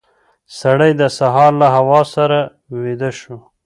[0.59, 2.37] سړی د سهار له هوا سره
[2.81, 3.37] ویده شو.